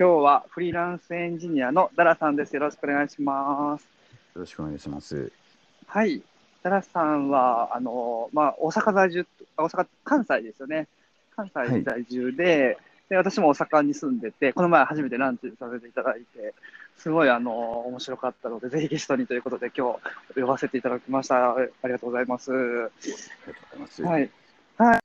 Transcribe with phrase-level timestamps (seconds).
[0.00, 2.54] 今日はフリーランスエンジニアのダラさんです。
[2.54, 3.82] よろしくお願いします。
[4.34, 5.30] よろしくお願いします。
[5.86, 6.22] はい。
[6.62, 9.26] ダラさんは、あの、まあ、大阪在住、
[9.58, 10.88] あ大阪、関西ですよね。
[11.36, 12.78] 関西在住で、
[13.10, 16.54] で、私も大阪に住んでて、この前初めてランチさせていただいて、
[16.96, 20.00] すごい、あの、面白かったので、ぜひゲストにということで、今
[20.34, 21.52] 日呼ばせていただきました。
[21.52, 22.50] ありがとうございます。
[22.50, 24.02] ありがとうございます。
[24.02, 24.30] はい。
[24.78, 25.00] はい。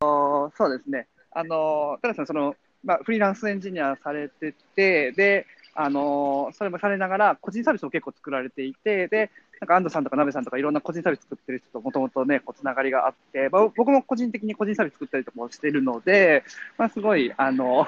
[0.00, 1.06] そうですね。
[1.30, 9.30] あの、たださん、その、まあ、フリーランスエンジニアされてて、で、あの、それもされながら、個人サービスも結構作られていて、で、
[9.60, 16.44] なんか安藤さんとか鍋さんとかいろんな個人サービス作ってる人ともともとね、こうつながりがあって、まあ、僕も個人的に個人サービス作ったりとかもしてるので、
[16.78, 17.86] まあ、すごい、あの、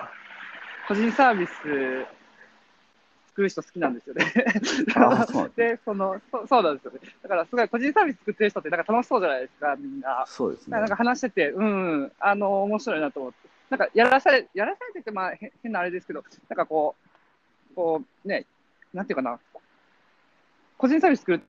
[0.88, 1.52] 個人サービス
[3.28, 4.24] 作る人好きなんですよね。
[5.56, 7.00] で、そのそ、そうなんですよね。
[7.22, 10.24] だから、すごい個人サービス作ってる人って、なんか楽しそうじゃないですか、みんな。
[10.26, 10.88] そうですねなん。
[10.88, 13.55] か話してて、うん、あの、面白いなと思って。
[13.70, 16.94] なんか、やらされ、やらされてて、まあ、へ変なあれですけど、なんかこ
[17.72, 18.46] う、こう、ね、
[18.92, 19.38] なんていうかな、
[20.78, 21.42] 個人サービス作る、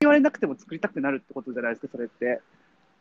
[0.00, 2.40] 言われなくても作りたくなるってことじゃないですか、それって。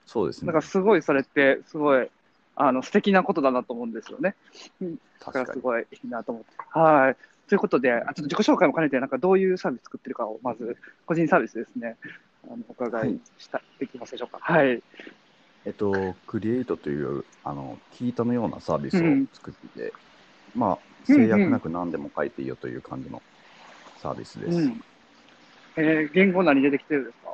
[0.05, 0.67] そうですねなんか、。
[0.67, 2.09] すごいそれって、すごい、
[2.55, 4.35] あの、素敵なことだなと思うんですよね。
[4.81, 5.53] うんだから。
[5.53, 6.49] すごいいいなと思って。
[6.69, 7.17] はい。
[7.47, 11.97] ということで、あちょっと自己紹介も兼ねて、なんかどういうサービス作ってるかを、まず、個人サービスですね、
[12.45, 14.39] あのお伺いした、できますでしょうか。
[14.41, 14.81] はい。
[15.65, 19.93] えっと、クリエイトという、あの、キータのようなサービスをうん作っていて、
[20.55, 23.21] まあ、うんうん制約なく何でも書いていいよという感じの
[24.01, 24.59] サービスです。
[24.59, 24.81] えっうん。
[25.77, 27.33] えー、言語何出てきてるんですか？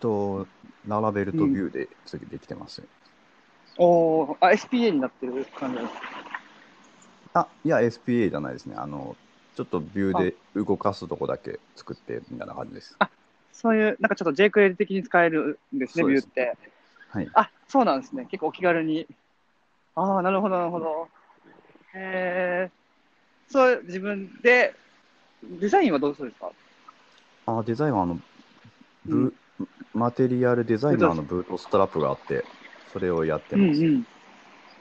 [0.00, 0.46] と、
[0.86, 2.82] ララベルとビューで次できてます。
[3.78, 5.92] おーあ、SPA になってる感じです
[7.32, 7.40] か？
[7.40, 8.74] あ、いや、SPA じゃないですね。
[8.76, 9.16] あの、
[9.56, 12.96] ちょっとビューで動かすとこだけ作ってみたいな感じです。
[13.52, 16.56] そういう、なんかちょっと JQuery 的に使えるんですね、すビューって。
[17.12, 17.28] はい。
[17.34, 18.26] あ、そうなんですね。
[18.26, 19.06] 結構お気軽に。
[19.94, 21.08] ああ、なるほど、なるほど。
[21.94, 22.70] へえ。
[23.48, 24.74] そう、自分で、
[25.42, 26.52] デザインはどうするんですか？
[27.46, 28.20] あ、デザインはあの、
[29.04, 29.32] ブうん
[29.92, 32.46] マテリアルデザイナーのブートストラップがあって、
[32.86, 33.80] それをやってます。
[33.82, 34.04] うんうん。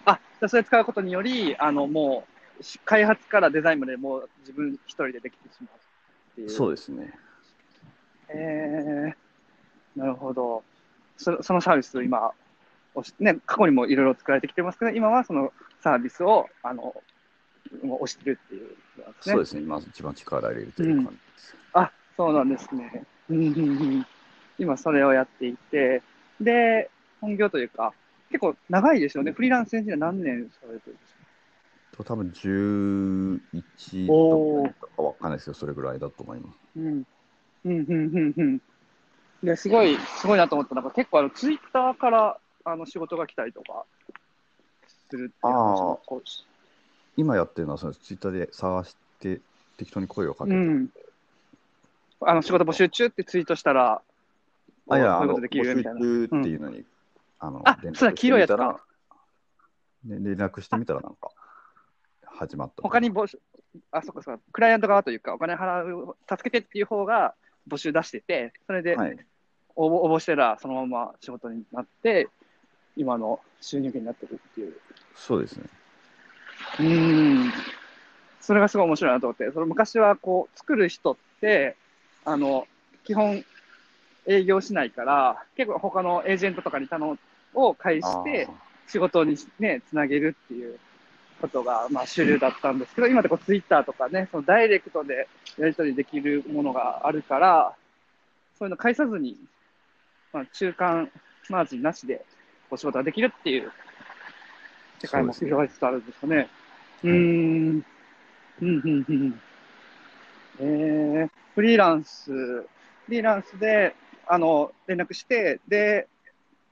[0.06, 2.28] あ、じゃあそれ使うことにより、あの、も
[2.60, 6.50] う、し開発からデザインまでもう自分一人でできてしまうっていう。
[6.50, 7.12] そうですね。
[8.30, 9.14] へえ
[9.96, 10.64] なるほど。
[11.18, 12.32] そそのサービスを今、
[12.94, 16.96] おしね、過去にもいろいろ作られてきてますけど、今はそのサービスを、あの、
[17.84, 18.76] もう推してるっていうね。
[19.22, 19.62] そうですね。
[19.62, 21.56] 今一番力入れるという感じです。
[21.74, 23.04] あ、そうなんですね。
[23.30, 23.62] うんうんう
[24.00, 24.06] ん
[24.58, 26.04] 今それをやっていて、
[26.40, 27.94] で、本業というか、
[28.30, 29.32] 結構長いですよね。
[29.32, 31.22] フリーランスエンジニア何年されてるんですか？
[31.98, 33.42] と多分11
[34.10, 36.60] おーとかわかんないですけど、それぐらいだと思います。
[36.76, 36.86] うん。
[36.86, 37.06] うん、
[37.66, 38.62] うん、うん、うん。
[39.44, 40.76] で、すごい、すごいなと思った。
[40.76, 43.86] のが、結構あの、ツイッターから、あの、仕事が来たりとか、
[45.12, 46.24] するっていう話もこう
[47.18, 49.42] 今やってるのはそのツイッターで探して
[49.78, 50.90] 適当に声をかけて、うん。
[52.22, 54.02] あの、仕事募集中ってツイートしたら、
[54.90, 56.00] あ、いや、あの、こういうことできるよみたいな。
[56.00, 56.86] 募集中っていうのに、
[57.40, 58.64] あの、あ連絡そうだ黄色いやつかして
[60.08, 61.32] みたらね連絡してみたらなんか、
[62.26, 62.82] 始まった。
[62.84, 63.40] 他に募集、
[63.92, 67.34] あ、そっかそっか、クライアント側というか、お金払う、助けてっていう方が
[67.68, 69.18] 募集出してて、それではい。
[69.76, 72.28] 応募,、応募してら、そのまま仕事になって、
[72.96, 74.74] 今の収入源になってるっていう。
[75.16, 75.66] そうですね。
[76.80, 77.52] うーん。
[78.42, 81.76] それがすごい面白いなと思って、その昔はこう、作る人って、
[82.26, 82.68] あの、
[83.04, 83.44] 基本
[84.28, 87.20] 営業しないから、結構他のエージェントとかに頼む
[87.54, 88.48] を介して、
[88.88, 90.80] 仕事にね、つなげるっていう
[91.42, 97.76] ことが、まあ、主流だったんですけど、今ってこう、ツイッターとかね、そのダイレクトでやり取りできるものがあるから、
[98.58, 99.38] そういうの介さずに、
[100.32, 101.12] まあ、中間
[101.50, 102.24] マージンなしで、
[102.70, 103.72] お仕事ができるっていう
[105.00, 106.48] 世界も広がりつつあるんですかね。
[107.04, 107.14] うーん。
[107.14, 107.86] うん、
[108.62, 109.42] うん、うん。
[110.60, 112.68] えー、フリーランス、フ
[113.10, 113.96] リーランスで、
[114.28, 116.08] あの、連絡して、で、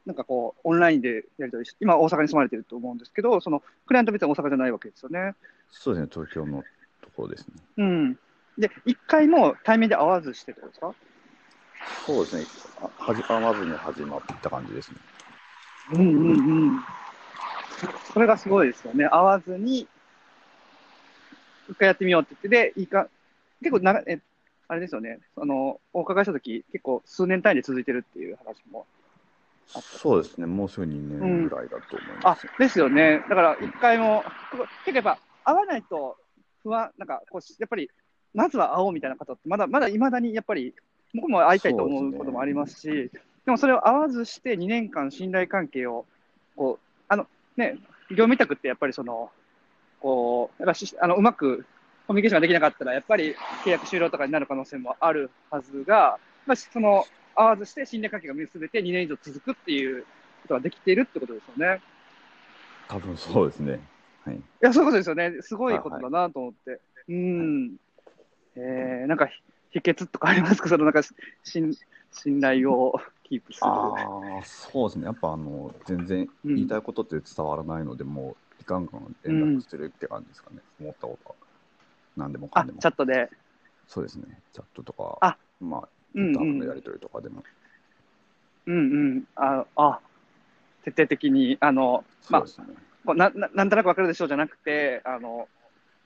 [0.10, 5.36] なんかこう、オンラインでやり取りして、今大阪に住まれてると思うんですけど、その、クライアント別に大阪じゃないわけですよね。
[5.70, 6.64] そうですね、東京の
[7.00, 7.54] ところですね。
[7.78, 8.20] うん。
[8.58, 10.96] で、一回も対面で会わずしてってことですか？
[12.08, 12.46] そうですね。
[12.82, 14.98] あはじ会わずに始まった感じですね。
[15.94, 16.34] うんうんう
[16.72, 16.80] ん。
[18.12, 19.06] それがすごいですよね。
[19.06, 19.88] 会わずに、
[21.70, 23.08] 一回やってみようって言って、で、いいか、
[23.62, 24.20] 結構長い、え、
[24.68, 25.20] あれですよね。
[25.36, 28.88] あの、お伺いしたとき、結構数年単位で続いてるっていう話も。
[29.70, 33.24] そうですね、もうすぐ2年ぐらいだと思いあます。、ですよね。
[33.30, 34.24] だから、一回も、
[34.86, 36.18] 結構やっぱ、会わないと
[36.64, 37.90] 不安、なんか、こう、やっぱり、
[38.34, 40.74] まずは会おうみたいな方って、まだ、まだ未だにやっぱり、
[41.14, 43.12] 僕も会いたいと思うこともありますし、
[43.46, 46.06] でもそれを会わずして2年間信頼関係を、
[46.56, 47.28] こう、あの、
[47.58, 47.78] ね、
[48.12, 49.32] 業務委託ってやっぱりその、
[50.00, 51.66] こう、やっぱしあのうまく
[52.08, 56.18] コミュニケーションができなかったら、やっぱり契約終了とかになる可能性もあるはずが、
[56.48, 57.06] まあ、その、
[57.40, 60.04] 合わずして信頼関係が結べて2年以上続くっていう
[60.42, 61.82] ことができているってことですよね。
[62.90, 63.80] 多分そうですね。
[64.26, 64.36] はい。
[64.36, 65.42] いや、そういうことですよね。
[65.42, 66.72] すごいことだなと思って。
[66.72, 67.76] はいはい、うん。
[68.56, 69.30] えー、なんか、
[69.72, 70.68] 秘訣とかありますか？
[70.70, 71.02] その、なんか、
[71.44, 71.74] 信
[72.12, 73.68] 信頼をキープする。
[73.68, 75.06] ああ、そうですね。
[75.06, 80.58] やっぱ、あの、全然言いたいことって伝わらないので、うん、もう、ガンガン連絡してるって感じですかね。
[80.82, 81.36] うん、思ったことは。
[82.18, 82.80] 何でもかんでも。
[82.80, 83.30] チャットで。
[83.88, 84.42] そうですね。
[84.52, 87.44] チャットとか、あまあ、インターンのやり取りとかでも。
[88.66, 88.80] うんう
[89.16, 89.28] ん。
[89.36, 90.00] あ、あ
[90.84, 95.48] 徹底的に、あの、まあ、ね、なななんとなくわかるでしょうじゃなくて、あの、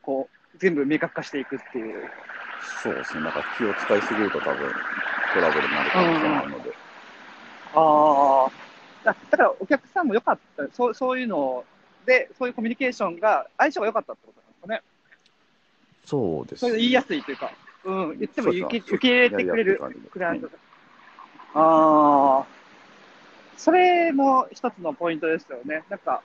[0.02, 2.10] こう、全部明確化していくっていう。
[2.84, 3.24] そうですね。
[3.24, 4.72] なんか気を使いすぎると多分、
[5.34, 6.74] トラブルになる可能性もあるので。
[7.74, 8.64] ああ。
[9.04, 11.66] だからお客さんも良かった、そうそういうの
[12.06, 14.82] で、そういうコミュニケーションが相性が良かったってことなんですかね。
[16.06, 16.70] そうです、ね。
[16.70, 17.52] それ言いやすいというか、
[17.86, 19.82] うん、言っても受け受け入れてくれる
[20.12, 20.56] クライアント、はい、
[21.56, 22.46] ああ、
[23.58, 25.84] それも一つのポイントですよね。
[25.90, 26.22] なんか、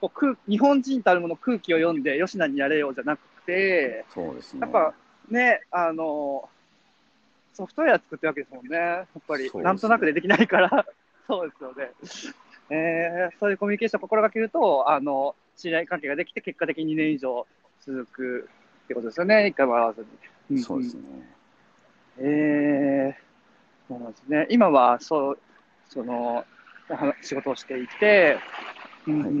[0.00, 4.60] こう空日本人たるもの空気を読んで、吉野にやれようじゃなくて、そうですね。
[4.60, 4.94] やっぱ
[5.30, 6.48] ね、あの、
[7.52, 8.76] ソフトウェア作ってるわけですもんね。
[8.76, 10.86] やっぱり、ね、なんとなくでできないから、
[11.26, 11.90] そうですよね。
[12.70, 17.46] えー、そういうコミュニケーションを心がけると、あの、信頼関係ができて、結果的に2年以上
[17.82, 18.48] 続く
[18.84, 20.06] ってことですよね、一回も会わずに。
[20.50, 21.02] うん、そうですね。
[22.18, 24.46] えー、そうなんですね。
[24.50, 25.38] 今は、そう、
[25.88, 26.44] その、
[27.22, 28.38] 仕事をしていて、
[29.06, 29.32] うん、はい、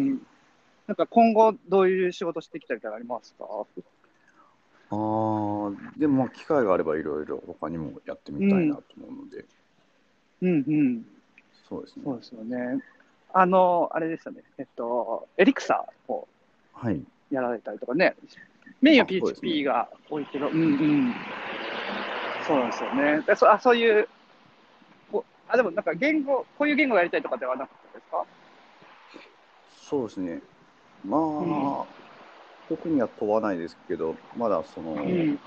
[0.86, 3.44] なんか今後どういう仕事していきたいってありますか？
[3.44, 3.54] あ
[4.90, 4.96] あ、
[5.98, 9.44] でもまあ機会があればいろいろ他にもやってみたいなと思うので。
[10.40, 11.06] うん、うん、うん。
[11.68, 12.02] そうですね。
[12.04, 12.82] そうですよね。
[13.32, 14.42] あの、あれですよね。
[14.58, 16.28] えっと、エリクサを
[17.30, 18.04] やられたりとかね。
[18.04, 18.16] はい、
[18.80, 21.14] メインは PHP が多いけど、うね、うんうん。
[22.46, 23.20] そうなんですよね。
[23.22, 24.08] でそあそういう
[25.10, 28.24] こ、あ、でもなんか言語、こういう言語をやりたいとかではなかったですか？
[29.68, 30.42] そうですね。
[31.04, 31.84] まあ、うん、
[32.68, 35.38] 特には問わないですけど、まだその、うん、エリ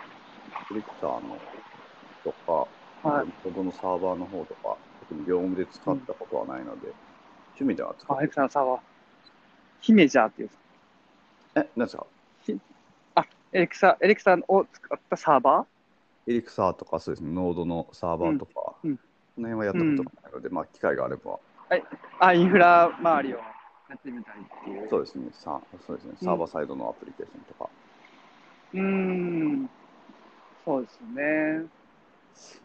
[0.82, 1.38] クサーの
[2.24, 2.68] とか、
[3.08, 6.88] はい、ほどのサーバーの方とか、特に業務で使ったことはないので、
[7.56, 8.80] 趣味では使ってあ、エクサのサーバー。
[9.82, 10.50] ヒメジャーっていう。
[11.56, 12.06] え、何ですか？
[12.06, 12.06] あ、
[13.54, 16.32] エリクサ、エリクサを使ったサーバー？
[16.32, 19.04] エリクサーとかそうですね、ノードのサーバーとか、うん、うん、こ
[19.38, 21.40] の辺はやったことがないので、うん、まあ、機会があれば。
[21.70, 21.84] はい。
[22.20, 23.44] あ、インフラ周りをや
[23.96, 24.90] ってみたいっていう。
[24.90, 27.70] そうですね、さそうですねサーバーサイドのアプリケーションとか。
[28.74, 29.70] うん、
[30.66, 31.66] そうですね。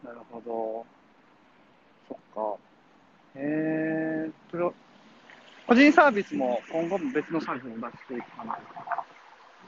[0.03, 0.85] なるほど。
[2.09, 2.57] そっか。
[3.35, 4.73] へえプロ、
[5.65, 8.59] 個人サービスも今後も別のサービスも出していくかな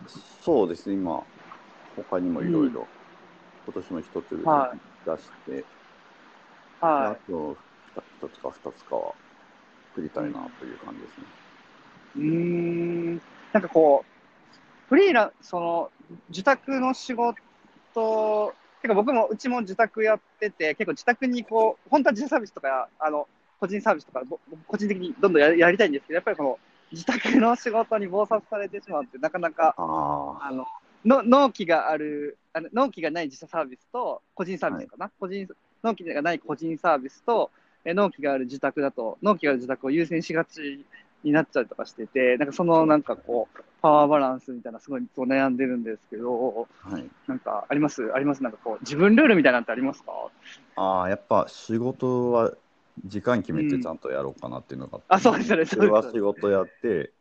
[0.07, 1.23] そうですね、今、
[1.95, 2.87] 他にもいろいろ、
[3.65, 4.37] 今年の一つ
[5.05, 5.65] 出して、
[6.79, 7.57] はい、あと
[8.21, 9.13] 一つか二つかは
[9.89, 11.25] 作りたいなという感じですね。
[12.17, 13.15] うん、
[13.51, 14.15] なんかこう、
[14.89, 15.91] フリーラン、その、
[16.29, 23.27] 自宅の仕事、てか僕も、うちも自宅やってて、結構自宅にこう、本当は自社サービスとか、あの、
[23.59, 24.21] 個人サービスとか、
[24.67, 26.59] 個人的にどんどんややりたいんですけど、やっぱりこの
[26.91, 30.65] 自宅の仕事に忙殺されてしまうって、なかなか、あの
[31.05, 35.47] の納期があるあの、納期がない自社サービスと、個人サービスかな、はい、個人
[35.83, 37.51] 納期がない個人サービスと、
[37.83, 40.83] え納期がある自宅だと、納期がある自宅を優先しがち
[41.23, 48.11] になっちゃうとかしてて、なんかそのなんかこう、パワーバランスみたいな、すごい悩んでるんですけど、はい、なんかあります？
[48.15, 48.41] あります？
[48.41, 50.11] なんかこう、自分ルールみたいなのってありますか？
[50.75, 52.51] ああ、やっぱ仕事は
[53.03, 55.65] 時間決めてちゃんとやろうかなっていうのがあ、そうですね。
[55.65, 57.11] それは仕事やって、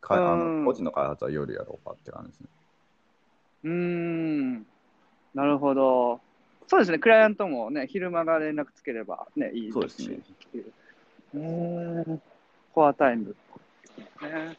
[0.00, 2.46] かあの個人の開発は夜やろうかって感じですね。
[3.64, 4.56] うん、
[5.34, 6.20] なるほど。
[6.68, 10.22] そうですね、クライアントもね、昼間が連絡つければね、いいですし。
[11.34, 12.22] うね、ん、
[12.72, 13.36] コアタイム。
[14.22, 14.58] ね、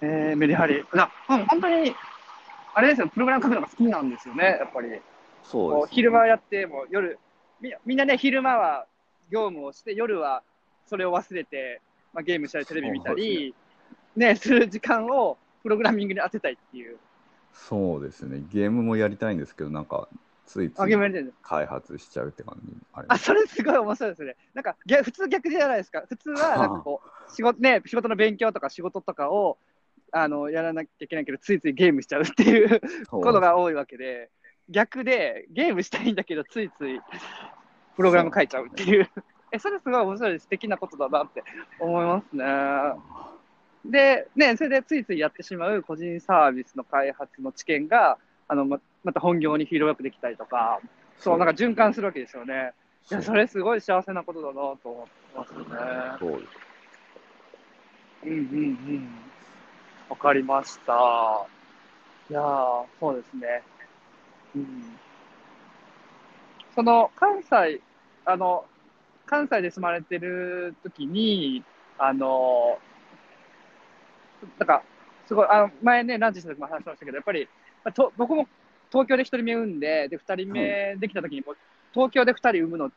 [0.00, 0.84] えー、メリハリ。
[0.92, 1.94] な、うん、本当に、
[2.74, 4.88] あれですよ、プログラム書くのが好きなんですよね、やっぱり。
[5.42, 7.18] そうです、ね、昼間やっても夜
[7.60, 8.86] み、みんなね、昼間は
[9.30, 10.42] 業務をして、夜は
[10.86, 11.80] それを忘れて、
[12.12, 13.54] まあ、ゲームしたり、テレビ見たり、
[14.16, 16.98] ね、ね、 する時間をプログラミングに当てたいっていう。
[17.52, 20.08] そうですね、ゲームもやりたいんですけど、なんか、
[20.46, 24.36] ついつい開発しちゃうって感じああ、それすごい面白いですね。
[24.52, 26.04] なんか、普通逆じゃないですか。
[26.08, 29.58] 普通は、 なんかこう、仕事、ね、仕事の勉強とか仕事とかを、
[30.12, 34.30] あの、やらなきゃいけないけど、ついついゲームしちゃうっていう ことが多いわけで、
[34.68, 37.00] 逆で、ゲームしたいんだけど、ついつい
[37.96, 39.08] プログラム書いちゃうっていう。
[39.52, 41.44] え、それすごい面白い素敵なことだなって
[41.78, 42.44] 思いますね。
[43.84, 50.80] で、ね、それでついついやってしまう個人サービスの開発の知見が、あの、ままた本業にフィードバックできたりとか、
[51.18, 52.72] そう、なんか循環するわけですよね。
[53.10, 55.64] いや、それすごい幸せなことだなと思ってますね。
[56.18, 56.50] そうです。
[58.24, 59.08] うんうんうん。
[60.08, 61.46] わかりました。
[62.30, 63.62] いやー、そうですね。
[64.56, 64.98] うん。
[66.74, 67.80] その、関西、
[68.24, 68.64] あの、
[69.26, 71.62] 関西で住まれてる時に、
[71.98, 72.78] あの、
[74.58, 74.82] なんか、
[75.26, 77.48] すごい、あの、前ね、ランチした時も話しましたけど、やっぱり、
[77.84, 78.46] まあと僕も
[78.90, 81.54] 東京で一人目産んで、で、二人目できた時にも、
[81.92, 82.90] 東京で二人産むの、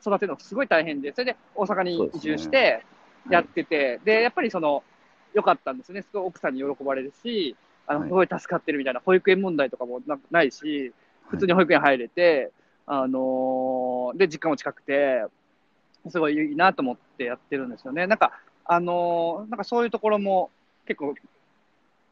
[0.00, 2.84] 育てるのすごい大変で、それで大阪に移住して、
[3.30, 4.82] やってて、で、やっぱりその、
[5.34, 6.02] 良かったんですよね。
[6.02, 7.54] すごい奥さんに喜ばれるし、
[7.86, 8.08] あの、はい。
[8.08, 10.92] すごい助かってるみたいな、保育園問題とかもなないし、
[11.28, 12.50] 普通に保育園入れて、
[12.90, 15.24] あのーで、実家も近くて、
[16.08, 18.06] すごいいいなと思ってやってるんですよね。
[18.06, 18.32] なんか、
[18.64, 20.50] あのーなんかそういうところも
[20.86, 21.14] 結構、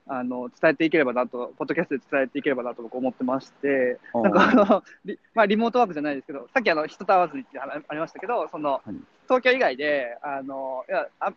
[0.09, 8.95] あの、伝えていければなと、ポッドキャストで伝えていければなと僕思ってまして、なんかあの、リまあリモートワークじゃないですけど、さっきあの、人と会わずにって話ありましたけど、その、はい
[9.28, 11.33] 東京以外で、あの、いや、あ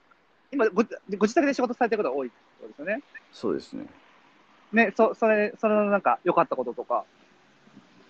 [0.51, 0.84] 今ご、ご
[1.22, 3.01] 自宅で仕事されてることが多いってことですよね。
[3.34, 3.88] そうですね。
[4.72, 7.05] ね、そ、それ、それのなんか良かったこととか、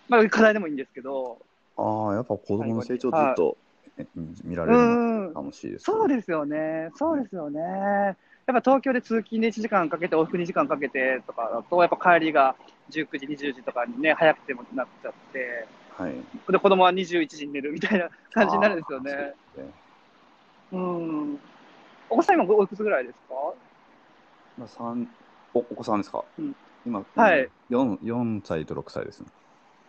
[0.10, 1.38] まあ課題でもいいんですけど、
[1.78, 3.58] ああ、やっぱ子供の成長ずっと
[3.98, 4.06] え
[4.44, 6.90] 見られうる楽しいです、そうですよね。
[6.96, 7.60] そうですよね。
[7.62, 12.56] やっぱ東京で通勤で1時間かけて、往復2時間かけてとかだと、やっぱ帰りが
[12.90, 16.14] 19時、20時とかにね、早くてもなっちゃって、はい。
[16.52, 19.36] で、子供は21時に寝るみたいな感じになるんですよね。
[19.58, 19.72] うね
[20.72, 21.40] うん。
[22.10, 23.36] お子さん今おいくつぐらいですか？
[24.58, 25.08] まあ、三
[25.54, 29.28] おお子さんですか、うん今、はい4、4歳と6歳ですね。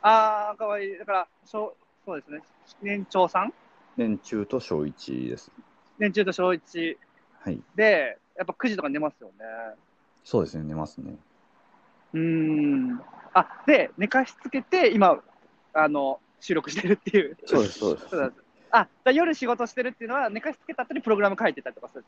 [0.02, 0.98] ああ、かわいい。
[0.98, 2.40] だから、小そうですね。
[2.82, 3.52] 年長さん？
[3.96, 5.50] 年中と小1です。
[5.98, 6.98] 年中と小1
[7.40, 7.60] はい。
[7.74, 9.44] で、やっぱ9時とか寝ますよね。
[10.24, 11.16] そうですね、寝ますね。
[12.14, 13.00] うーん。
[13.34, 15.22] あ、で、寝かしつけて、今、
[15.74, 17.36] あの、収録してるっていう。
[17.44, 18.16] そうです、そうです。
[18.72, 22.04] あ、じ夜仕事してるっていうのは、寝かしつけた後にプログラム書いてたりとかする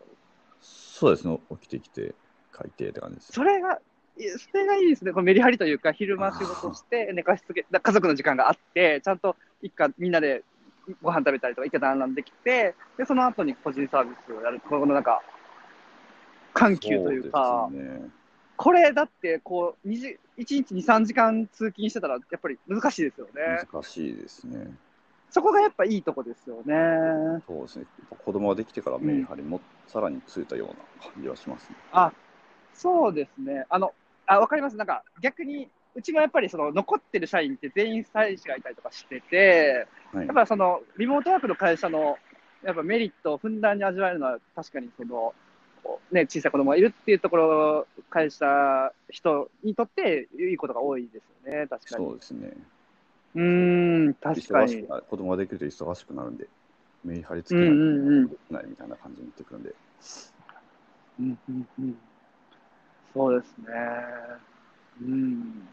[0.60, 2.14] そうですね、起きてきて
[2.56, 3.32] 書いてって感じです。
[3.32, 3.80] それが、
[4.16, 5.12] それがいいですね。
[5.12, 10.44] このメリハリというか、昼間仕事して、寝かしつけ、だ家族の時間があって、ちゃんと一家みんなで
[11.00, 14.60] ご飯食べたりとか、一家団らんできて、で、その後に個人サービスをやる。
[14.60, 15.22] このなんか、
[16.54, 18.10] 緩急というか、ね。
[18.56, 23.66] これだって、こう、2時、1日2、3時間通勤してたら、やっぱり難しいですよね。
[23.72, 24.70] 難しいですね。
[25.30, 27.42] そこがやっぱいいとこですよね。
[27.48, 27.86] そうですね。
[28.10, 30.74] 子供ができてからメリハリもさらについたような
[31.10, 31.76] 感じはしますね。
[31.90, 32.12] あ、
[32.74, 33.64] そうですね。
[33.70, 33.94] あの、
[34.26, 34.76] あ、わかります。
[34.76, 40.34] なんか、逆に、うちもやっぱりその残ってる社員って全員妻子がいたりとかしてて、はいやっ。
[40.34, 42.16] ぱそのリモートワークの会社の
[42.64, 45.34] やっぱメリットをふんだんに味わえるのは確かにその、
[46.10, 52.06] ね、小さい子供がいるっていうところ、会社、人にとっていいことが多いですよね、確かに。
[52.06, 52.52] そうですね。
[53.34, 54.88] うーん、確かに忙しく。
[54.88, 56.48] な子供ができると忙しくなるんで、
[57.04, 57.56] メリハリつけ。
[57.56, 59.74] ないみたいな感じになってくるんで。
[61.20, 61.98] うんうんうん
[63.14, 63.66] そうですね。
[65.00, 65.68] うん。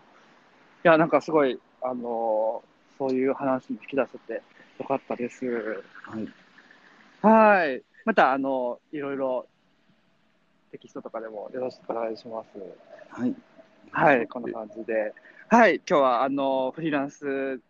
[0.84, 2.64] いや、なんかすごい、あの
[2.98, 4.42] そういう話も引き出せて
[4.80, 5.46] よかったです。
[6.04, 6.28] はい。
[7.22, 7.84] はい。
[8.06, 9.48] また、あの、いろいろ
[10.72, 12.48] テキストとかでもよろしくお願いします。
[13.10, 13.36] はい。
[13.92, 15.14] はい、こんな感じで。
[15.50, 17.62] はい、今日は、あの、フリーランス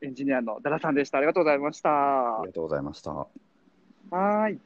[0.00, 1.18] エンジニアのダラさんでした。
[1.18, 1.90] ありがとうございました。
[1.90, 3.10] ありがとうございました。
[4.10, 4.58] はい。